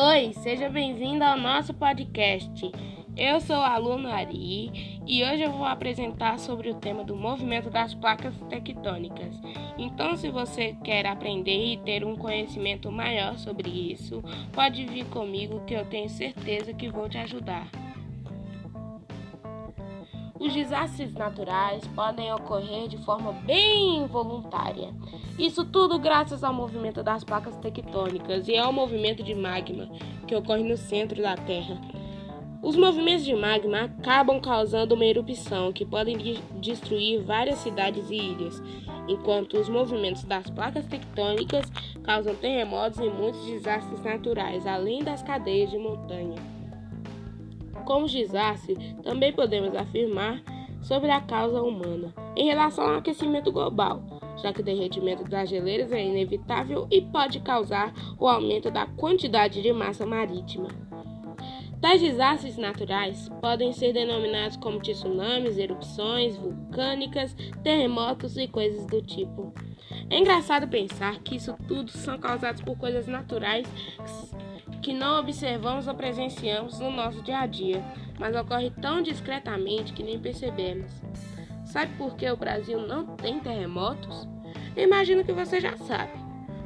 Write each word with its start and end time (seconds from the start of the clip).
Oi, 0.00 0.32
seja 0.32 0.68
bem-vindo 0.68 1.24
ao 1.24 1.36
nosso 1.36 1.74
podcast. 1.74 2.70
Eu 3.16 3.40
sou 3.40 3.56
o 3.56 3.62
aluno 3.62 4.08
Ari 4.08 5.00
e 5.04 5.24
hoje 5.24 5.42
eu 5.42 5.50
vou 5.50 5.64
apresentar 5.64 6.38
sobre 6.38 6.70
o 6.70 6.76
tema 6.76 7.02
do 7.02 7.16
movimento 7.16 7.68
das 7.68 7.96
placas 7.96 8.32
tectônicas. 8.48 9.34
Então, 9.76 10.16
se 10.16 10.30
você 10.30 10.76
quer 10.84 11.04
aprender 11.04 11.72
e 11.72 11.78
ter 11.78 12.04
um 12.04 12.14
conhecimento 12.14 12.92
maior 12.92 13.36
sobre 13.38 13.68
isso, 13.68 14.22
pode 14.52 14.86
vir 14.86 15.04
comigo 15.06 15.64
que 15.66 15.74
eu 15.74 15.84
tenho 15.84 16.08
certeza 16.08 16.72
que 16.72 16.88
vou 16.88 17.08
te 17.08 17.18
ajudar. 17.18 17.68
Os 20.40 20.54
desastres 20.54 21.12
naturais 21.14 21.84
podem 21.96 22.32
ocorrer 22.32 22.86
de 22.86 22.96
forma 22.98 23.32
bem 23.32 23.98
involuntária. 23.98 24.94
Isso 25.36 25.64
tudo 25.64 25.98
graças 25.98 26.44
ao 26.44 26.54
movimento 26.54 27.02
das 27.02 27.24
placas 27.24 27.56
tectônicas 27.56 28.46
e 28.46 28.56
ao 28.56 28.72
movimento 28.72 29.22
de 29.22 29.34
magma 29.34 29.88
que 30.26 30.36
ocorre 30.36 30.62
no 30.62 30.76
centro 30.76 31.20
da 31.20 31.36
Terra. 31.36 31.80
Os 32.62 32.76
movimentos 32.76 33.24
de 33.24 33.34
magma 33.34 33.82
acabam 33.82 34.40
causando 34.40 34.94
uma 34.94 35.04
erupção 35.04 35.72
que 35.72 35.84
pode 35.84 36.40
destruir 36.60 37.22
várias 37.22 37.58
cidades 37.58 38.10
e 38.10 38.16
ilhas, 38.16 38.62
enquanto 39.08 39.58
os 39.58 39.68
movimentos 39.68 40.24
das 40.24 40.50
placas 40.50 40.86
tectônicas 40.86 41.66
causam 42.02 42.34
terremotos 42.34 42.98
e 42.98 43.08
muitos 43.08 43.44
desastres 43.44 44.02
naturais, 44.02 44.66
além 44.66 45.02
das 45.02 45.22
cadeias 45.22 45.70
de 45.70 45.78
montanha. 45.78 46.57
Como 47.88 48.06
desastre, 48.06 48.76
também 49.02 49.32
podemos 49.32 49.74
afirmar 49.74 50.42
sobre 50.82 51.10
a 51.10 51.22
causa 51.22 51.62
humana 51.62 52.12
em 52.36 52.44
relação 52.44 52.84
ao 52.84 52.98
aquecimento 52.98 53.50
global, 53.50 54.02
já 54.42 54.52
que 54.52 54.60
o 54.60 54.62
derretimento 54.62 55.24
das 55.24 55.48
geleiras 55.48 55.90
é 55.90 56.04
inevitável 56.04 56.86
e 56.90 57.00
pode 57.00 57.40
causar 57.40 57.94
o 58.18 58.28
aumento 58.28 58.70
da 58.70 58.84
quantidade 58.84 59.62
de 59.62 59.72
massa 59.72 60.04
marítima. 60.04 60.68
Tais 61.80 62.02
desastres 62.02 62.58
naturais 62.58 63.30
podem 63.40 63.72
ser 63.72 63.94
denominados 63.94 64.58
como 64.58 64.80
tsunamis, 64.80 65.56
erupções 65.56 66.36
vulcânicas, 66.36 67.34
terremotos 67.64 68.36
e 68.36 68.46
coisas 68.46 68.84
do 68.84 69.00
tipo. 69.00 69.50
É 70.10 70.18
engraçado 70.18 70.68
pensar 70.68 71.20
que 71.20 71.36
isso 71.36 71.56
tudo 71.66 71.90
são 71.90 72.18
causados 72.18 72.60
por 72.60 72.76
coisas 72.76 73.06
naturais 73.06 73.66
que 74.88 74.94
não 74.94 75.20
observamos 75.20 75.86
ou 75.86 75.94
presenciamos 75.94 76.80
no 76.80 76.90
nosso 76.90 77.20
dia 77.20 77.40
a 77.40 77.46
dia, 77.46 77.84
mas 78.18 78.34
ocorre 78.34 78.70
tão 78.70 79.02
discretamente 79.02 79.92
que 79.92 80.02
nem 80.02 80.18
percebemos. 80.18 80.90
Sabe 81.66 81.94
por 81.98 82.16
que 82.16 82.26
o 82.30 82.38
Brasil 82.38 82.80
não 82.80 83.04
tem 83.04 83.38
terremotos? 83.38 84.26
Imagino 84.74 85.22
que 85.22 85.32
você 85.32 85.60
já 85.60 85.76
sabe. 85.76 86.12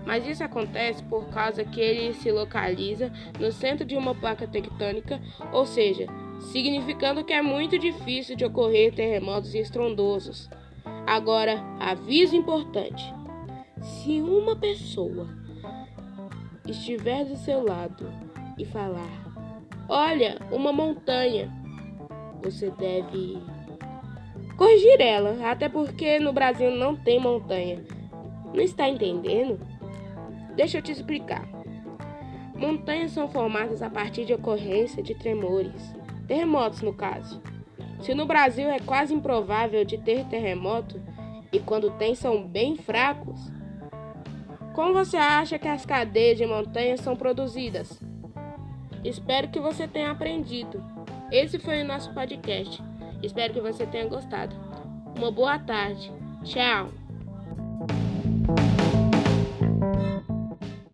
Mas 0.07 0.25
isso 0.25 0.45
acontece 0.45 1.03
por 1.03 1.31
causa 1.31 1.65
que 1.65 1.81
ele 1.81 2.15
se 2.15 2.31
localiza 2.31 3.13
no 3.41 3.51
centro 3.51 3.85
de 3.85 3.97
uma 3.97 4.15
placa 4.15 4.47
tectônica, 4.47 5.21
ou 5.53 5.67
seja, 5.67 6.07
significando 6.53 7.25
que 7.25 7.33
é 7.33 7.43
muito 7.43 7.77
difícil 7.77 8.37
de 8.37 8.45
ocorrer 8.45 8.95
terremotos 8.95 9.53
estrondosos. 9.53 10.49
Agora, 11.09 11.61
aviso 11.81 12.37
importante: 12.37 13.03
se 13.81 14.21
uma 14.21 14.55
pessoa 14.55 15.42
estiver 16.67 17.25
do 17.25 17.37
seu 17.37 17.65
lado 17.65 18.13
e 18.59 18.65
falar: 18.65 19.11
Olha, 19.89 20.39
uma 20.51 20.73
montanha, 20.73 21.51
você 22.43 22.71
deve 22.71 23.39
corrigir 24.57 25.01
ela, 25.01 25.51
até 25.51 25.69
porque 25.69 26.19
no 26.19 26.33
Brasil 26.33 26.71
não 26.71 26.97
tem 26.97 27.21
montanha. 27.21 27.83
Não 28.55 28.61
está 28.61 28.89
entendendo? 28.89 29.59
Deixa 30.55 30.79
eu 30.79 30.83
te 30.83 30.93
explicar. 30.93 31.49
Montanhas 32.55 33.13
são 33.13 33.27
formadas 33.27 33.83
a 33.83 33.91
partir 33.91 34.25
de 34.25 34.35
ocorrência 34.35 35.03
de 35.03 35.15
tremores, 35.15 35.95
terremotos 36.29 36.83
no 36.83 36.93
caso. 36.93 37.43
Se 38.01 38.15
no 38.15 38.27
Brasil 38.27 38.69
é 38.69 38.79
quase 38.79 39.15
improvável 39.15 39.85
de 39.85 39.97
ter 39.99 40.25
terremoto, 40.27 41.01
e 41.53 41.59
quando 41.59 41.91
tem 41.93 42.15
são 42.15 42.47
bem 42.47 42.77
fracos, 42.77 43.51
como 44.75 44.93
você 44.93 45.17
acha 45.17 45.59
que 45.59 45.69
as 45.69 45.85
cadeias 45.85 46.39
de 46.39 46.47
montanhas 46.47 47.01
são 47.01 47.15
produzidas? 47.17 48.01
Espero 49.05 49.49
que 49.49 49.61
você 49.61 49.87
tenha 49.87 50.11
aprendido. 50.11 50.83
Esse 51.31 51.59
foi 51.59 51.83
o 51.83 51.87
nosso 51.87 52.13
podcast. 52.15 52.83
Espero 53.23 53.53
que 53.53 53.61
você 53.61 53.87
tenha 53.87 54.07
gostado. 54.07 54.55
Uma 55.17 55.31
boa 55.31 55.59
tarde. 55.59 56.13
Tchau. 56.45 57.02